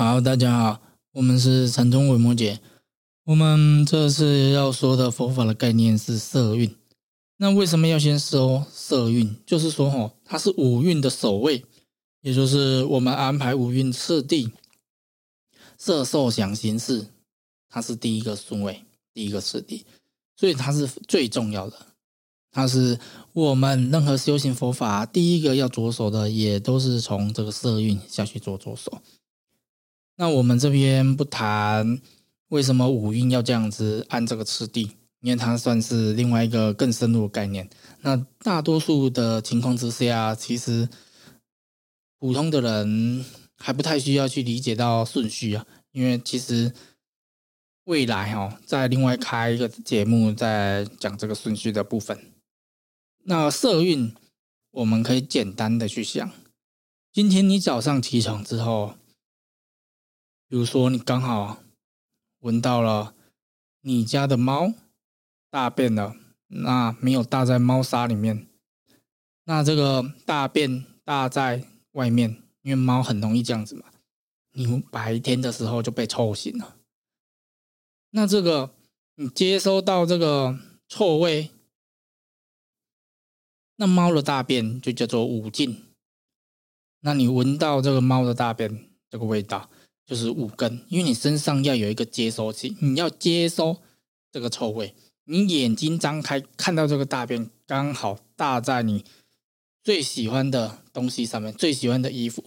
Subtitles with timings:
[0.00, 0.80] 好，大家好，
[1.12, 2.58] 我们是禅宗伪摩姐。
[3.24, 6.74] 我们这次要说的佛法的概念是色蕴。
[7.36, 9.36] 那为什么要先说色蕴？
[9.44, 11.62] 就是说，哦，它是五蕴的首位，
[12.22, 14.50] 也就是我们安排五蕴次第，
[15.76, 17.06] 色受想行识，
[17.68, 19.84] 它是第一个顺位，第一个次第，
[20.34, 21.76] 所以它是最重要的。
[22.50, 22.98] 它是
[23.34, 29.02] 我们任何修行佛法第一个要着手的，也都是从这个色蕴下去做着手。
[30.20, 31.98] 那我们这边不谈
[32.48, 34.82] 为什么五蕴要这样子按这个次第，
[35.22, 37.66] 因为它算是另外一个更深入的概念。
[38.02, 40.86] 那大多数的情况之下，其实
[42.18, 43.24] 普通的人
[43.56, 46.70] 还不太需要去理解到顺序啊，因为其实
[47.84, 52.18] 未来哦，再另外开一个节目再讲这个顺序的部分。
[53.24, 54.14] 那色蕴，
[54.72, 56.30] 我们可以简单的去想：
[57.10, 58.96] 今天你早上起床之后，
[60.50, 61.62] 比如说你刚好
[62.40, 63.14] 闻到了
[63.82, 64.72] 你家的猫
[65.48, 66.16] 大便了，
[66.48, 68.48] 那没有大在猫砂里面，
[69.44, 73.84] 那这个大便大在外面，因为猫很容易这样子嘛。
[74.50, 76.78] 你白天的时候就被臭醒了，
[78.10, 78.74] 那这个
[79.14, 81.50] 你接收到这个臭味。
[83.76, 85.84] 那猫的大便就叫做五净，
[87.02, 89.70] 那你闻到这个猫的大便这个味道
[90.10, 93.76] 就是五根，因为你身上要有一个接收器，你要接收
[94.32, 94.92] 这个臭味。
[95.26, 99.04] 你眼睛张开看到这个大便，刚好搭在你
[99.84, 102.42] 最喜欢的东西上面，最喜欢的衣服，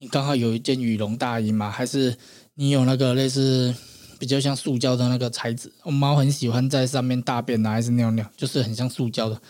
[0.00, 1.70] 你刚好有一件羽绒大衣嘛？
[1.70, 2.18] 还是
[2.52, 3.74] 你有那个类似
[4.18, 5.72] 比较像塑胶的那个材质？
[5.84, 9.40] 猫很喜欢在上面大便啊，还是尿尿，就是很像塑胶的。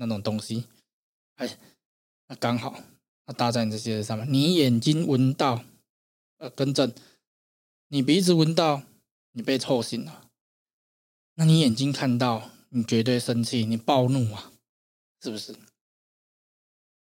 [0.00, 0.62] 那种东西，
[1.38, 1.58] 哎，
[2.28, 2.78] 那刚好，
[3.26, 4.24] 它搭在你这些上面。
[4.32, 5.64] 你眼睛闻到，
[6.38, 6.92] 呃，更正，
[7.88, 8.82] 你鼻子闻到，
[9.32, 10.30] 你被臭醒了。
[11.34, 14.52] 那你眼睛看到，你绝对生气，你暴怒啊，
[15.20, 15.54] 是不是？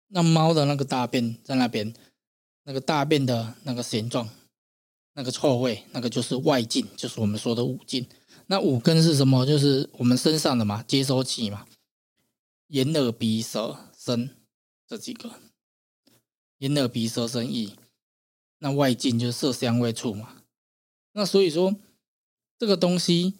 [0.09, 1.95] 那猫的那个大便在那边，
[2.65, 4.29] 那个大便的那个形状，
[5.15, 8.07] 那个臭味，那个就是外境，就是我们说的五境。
[8.47, 9.47] 那五根是什么？
[9.47, 11.67] 就是我们身上的嘛，接收器嘛。
[12.69, 14.37] 眼、耳、鼻、舌、身
[14.87, 15.41] 这几个，
[16.59, 17.77] 眼、耳、鼻、舌、身、意，
[18.63, 20.37] 那外境就是色、香、味、触嘛。
[21.13, 21.75] 那所以说，
[22.57, 23.35] 这个东西，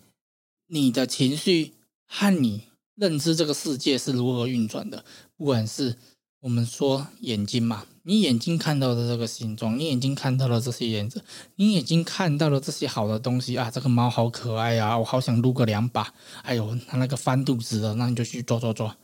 [0.67, 1.75] 你的情绪
[2.07, 2.65] 和你
[2.97, 5.05] 认知这个世界是如何运转的？
[5.37, 5.97] 不管是
[6.41, 11.23] 我们说眼睛嘛，你眼睛看到的这个形状，你眼睛看到的这些颜色，
[11.55, 16.13] 你眼睛看到的这些好的东西啊，这个猫好可爱呀，我好想撸个两把。
[16.43, 18.97] 哎呦，它那个翻肚子的，那你就去抓抓抓。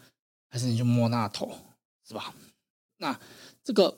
[0.50, 1.50] 还是你就摸那头，
[2.06, 2.34] 是吧？
[2.96, 3.20] 那
[3.62, 3.96] 这个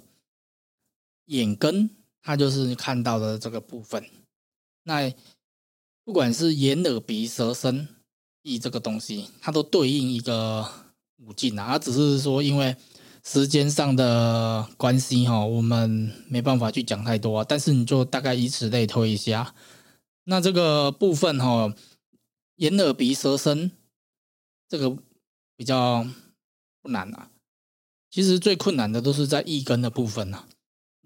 [1.27, 1.89] 眼根，
[2.23, 4.05] 它就是你看到的这个部分。
[4.85, 5.13] 那
[6.05, 7.89] 不管是眼、耳、鼻、舌、身、
[8.43, 10.69] 意这个东西，它都对应一个
[11.19, 11.67] 五境啊。
[11.69, 12.77] 它只是说，因为
[13.25, 17.45] 时间上的关系哈，我们没办法去讲太多。
[17.45, 19.55] 但是你就大概以此类推一下。
[20.25, 21.75] 那这个部分哈，
[22.57, 23.71] 眼、耳、鼻、舌、身
[24.69, 24.97] 这个
[25.57, 26.07] 比较。
[26.83, 27.31] 不难啊，
[28.11, 30.47] 其实最困难的都是在一根的部分呐。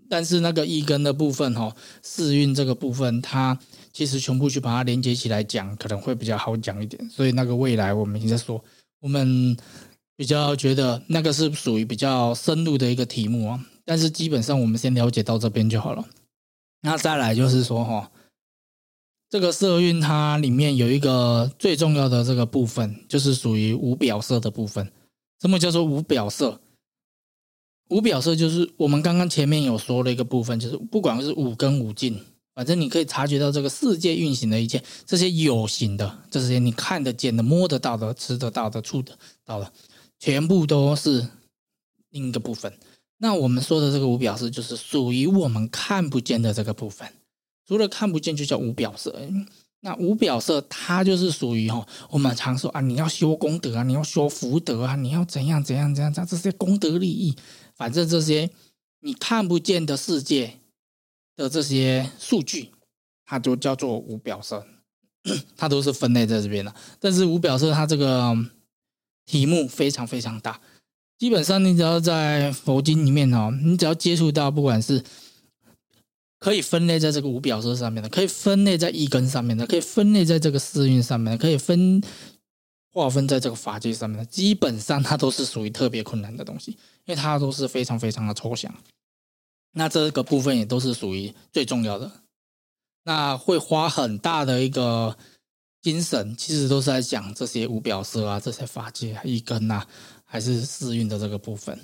[0.09, 3.59] 但是那个一根的部分哈，四运这个部分，它
[3.93, 7.09] 其实全部去把它连接起来讲，可能会比较好讲一点。
[7.09, 8.63] 所以那个未来我们已经在说，
[9.01, 9.57] 我们
[10.17, 13.65] 比较觉得那个是属于比较深入的一个题目啊。
[13.85, 16.05] 但是基本上我们先了解到这边就好了。
[16.83, 18.11] 那再来就是说哈，
[19.31, 24.91] 这个色运它里面有一个最重要的这个部分，就是属于无表色的部分。
[25.41, 26.61] 什么叫做无表色？
[27.89, 32.19] 无表色就是我们刚刚前面有说的一个部分，就是不管是五根五境，
[32.55, 39.73] 反正你可以察觉到这个世界运行的一切，这些有形的，这些你看得见的、摸得到的、吃得到的、触得到的，
[40.19, 41.29] 全部都是
[42.11, 42.73] 另一个部分。
[43.19, 47.09] 那我们说的这个无表色，就是属于我们看不见的这个部分。
[47.67, 49.19] 除了看不见，就叫无表色。
[49.81, 57.35] 那无表色，它就是属于哈，我们常说啊，你要修功德啊，你要修福德啊，你要怎样怎样怎样，这这些功德利益，
[57.77, 58.51] 反正这些
[59.01, 60.61] 你看不见的世界
[61.37, 62.71] 的这些数据，
[63.25, 64.67] 它就叫做无表色，
[65.57, 66.75] 它都是分类在这边的。
[66.99, 68.37] 但是无表色它这个
[69.27, 70.61] 题目非常非常大，
[71.19, 75.03] 基本上你只要在佛经里面哦，你只要接触到，不管是。
[76.41, 82.03] 可以分类在这个无表色上面的，可以分类在一根上面的，可以分类在这个四运上面的，可以分
[82.95, 86.71] 划分在这个法界上面，基本上它都是属于特别困难的东西，
[87.05, 88.73] 因为它都是非常非常的抽象。
[89.73, 92.23] 那这个部分也都是属于最重要的，
[93.03, 95.19] 那会花很大的一个
[95.83, 99.85] 精神，其实都是在讲这些无表色啊，这些法界一根呐，
[100.25, 101.81] 还是四运的这个部分。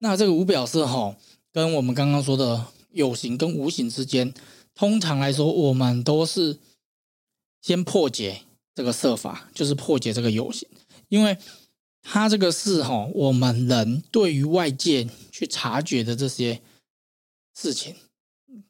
[0.00, 1.16] 那这个无表色哈，
[1.50, 4.34] 跟我们刚刚说的有形跟无形之间，
[4.74, 6.58] 通常来说，我们都是
[7.62, 8.42] 先破解
[8.78, 10.68] 这个设法，就是破解这个有形，
[11.08, 11.36] 因为
[12.00, 16.60] 它这个是哈，我们人对于外界去察觉的这些
[17.56, 17.96] 事情。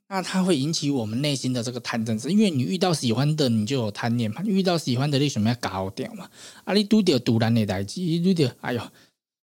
[0.08, 6.30] 那它会引起我们内心的这个贪嗔痴，因为你遇到喜欢的，你就有贪念嘛；遇到喜欢的，你什么要搞掉嘛？
[6.64, 8.80] 啊，你拄到突然的代志，你拄到，哎呦，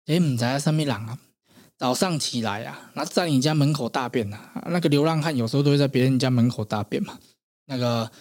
[0.06, 1.18] 哎，唔知在什么人啊？
[1.80, 4.38] 早上起来啊，那在你家门口大便呐？
[4.70, 7.18] 那个流浪汉有时候都会在别人家门口大便嘛。
[7.66, 8.12] 那个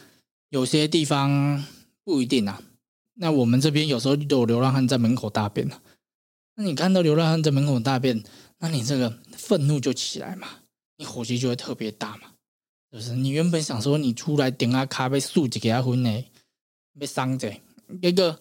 [0.49, 1.63] 有些地方
[2.05, 2.63] 不一定啊。
[3.15, 5.83] 那我们这边有时候都有流浪汉在门口大便了。
[6.55, 8.23] 那你看到流浪汉在门口大便，
[8.59, 10.49] 那你这个愤怒就起来嘛？
[10.97, 12.35] 你火气就会特别大嘛？
[12.91, 16.25] 就是你原本想说你出来点下卡被竖几给他分呢，
[16.99, 17.53] 被伤者，
[18.03, 18.39] 结果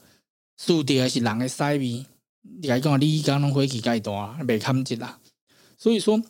[0.57, 2.05] 竖的还是人的塞味，
[2.41, 5.19] 你来讲你刚刚火气介大，没看见啦。
[5.77, 6.21] 所以说，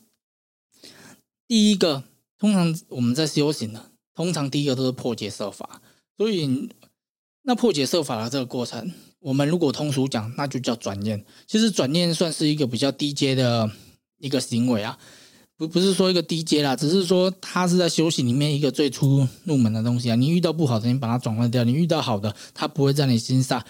[1.48, 2.04] 第一个
[2.38, 5.82] 通常我们在修行呢，通常第一个都是破解设法。
[6.18, 6.70] 所以
[7.44, 11.26] 那破解设法的这个过程，我们如果通俗讲，那就叫转念。
[11.48, 13.72] 其实转念算是一个比较低阶的
[14.20, 14.98] 一个行为啊。
[15.58, 20.16] 不不是说一个低阶啦，只是说它是在修行里面一个最初入门的东西啊。
[20.16, 23.66] 你遇到不好的，你把它转换掉；你遇到好的，它不会在你心上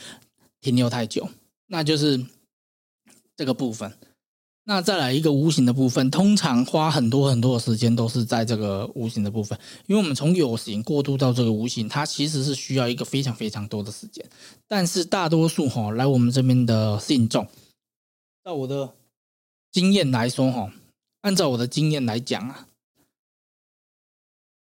[0.62, 1.28] 停留太久。
[1.66, 2.24] 那就是
[3.36, 3.92] 这个部分。
[4.70, 14.24] 那再来一个无形的部分，通常花很多很多的时间都是在这个无形的部分，因为我们从有形过渡到这个无形，它其实是需要一个非常非常多的时间。
[14.68, 17.48] 但是大多数哈来我们这边的信众，
[18.44, 18.94] 在我的
[19.72, 20.72] 经验来说哈。
[21.22, 22.68] 按照我的经验来讲啊，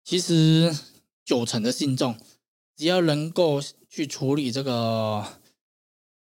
[0.04, 0.78] 其实
[1.26, 2.16] 九成的信众，
[2.78, 3.60] 只要能够
[3.90, 5.26] 去处理这个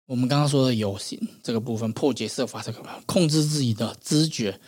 [0.05, 4.59] 我们刚刚说的有形这个部分，破解设法这个控制自己的知觉，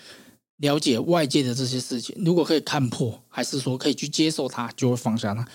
[0.58, 5.48] 了解外界的这些事情，如果可以看破，还是说可以去接受它，就会放下它。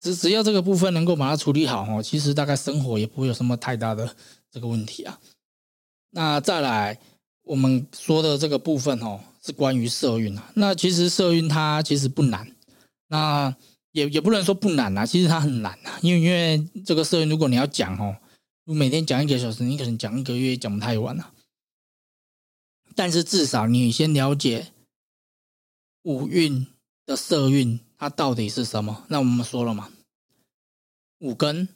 [0.00, 4.16] 只只要这个部分能够把它处理好哦，其实大概生活也不会有什么太大的
[4.50, 5.18] 这个问题啊。
[6.10, 6.98] 那再来。
[7.44, 10.52] 我们说的这个部分哦，是关于色运啊。
[10.54, 12.48] 那其实色运它其实不难，
[13.08, 13.52] 那
[13.90, 15.98] 也也不能说不难啊，其实它很难啊。
[16.02, 18.16] 因为因为这个色运，如果你要讲哦，
[18.64, 21.32] 每天讲一个小时，你可能讲一个月讲不太完啊。
[22.94, 24.72] 但是至少你先了解
[26.02, 26.66] 五运
[27.06, 29.04] 的色运它到底是什么。
[29.08, 29.90] 那我们说了嘛，
[31.18, 31.68] 五根、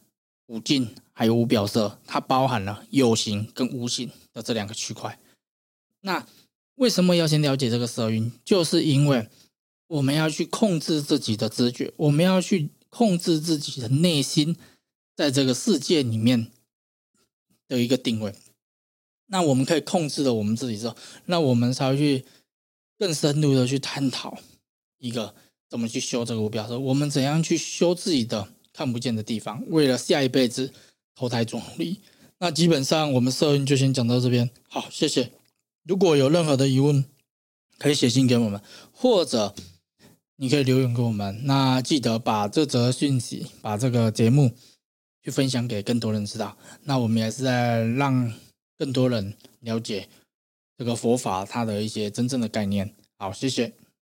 [0.46, 5.18] 五境还有五表色，它包含了有形跟无形的这两个区块。
[6.02, 6.26] 那
[6.76, 8.30] 为什么要先了解这个色运？
[8.44, 9.28] 就是因为
[9.88, 14.56] 我们要去控制自己的知觉，我们要去控制自己的内心，
[15.16, 16.52] 在这个世界里面
[17.68, 18.34] 的一个定位。
[19.28, 22.24] 那我们可以控制了我们自己之后，那我们才会去
[22.98, 24.38] 更深入的去探讨
[24.98, 25.34] 一个
[25.68, 30.72] 怎么去修这个五表说，我们怎样去修自己的看不见的地方，为了下一辈子
[31.14, 32.00] 投胎转力。
[32.38, 35.32] 那基本上我们摄影就先讲到这边，好，谢谢。
[35.84, 37.04] 如果有任何的疑问，
[37.78, 38.60] 可以写信给我们，
[38.92, 39.54] 或者
[40.36, 41.40] 你可以留言给我们。
[41.46, 44.52] 那记得把这则讯息、把这个节目
[45.26, 46.56] 去分享给更多人知道。
[46.84, 48.32] 那我们也是在让
[48.78, 50.08] 更多人了解
[50.78, 52.88] 这个佛法它的一些真正的概念。
[53.18, 53.72] 好，谢谢。